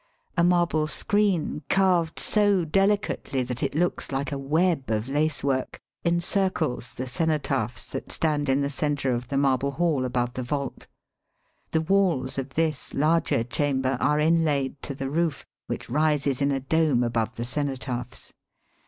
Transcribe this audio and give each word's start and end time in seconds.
A 0.35 0.43
marble 0.43 0.87
screen 0.87 1.61
carved 1.69 2.17
so 2.17 2.65
deUcately 2.65 3.45
that 3.45 3.61
it 3.61 3.75
looks 3.75 4.11
like 4.11 4.31
a 4.31 4.37
web 4.39 4.89
of 4.89 5.07
lace 5.07 5.43
work 5.43 5.79
encircles 6.03 6.93
the 6.95 7.05
cenotaphs 7.05 7.91
that 7.91 8.11
stand 8.11 8.49
in 8.49 8.61
the 8.61 8.69
centre 8.71 9.11
of 9.11 9.27
the 9.27 9.37
marble 9.37 9.73
hall 9.73 10.03
above 10.03 10.33
the 10.33 10.41
vault* 10.41 10.87
The 11.69 11.81
waUs 11.81 12.39
of 12.39 12.55
this 12.55 12.95
larger 12.95 13.43
chamber 13.43 13.99
are 14.01 14.19
inlaid 14.19 14.81
to 14.81 14.95
the 14.95 15.07
roof, 15.11 15.45
which 15.67 15.87
rises 15.87 16.41
in 16.41 16.49
a 16.49 16.59
dome 16.59 17.03
over 17.03 17.27
the 17.35 17.45
cenotaphs. 17.45 18.33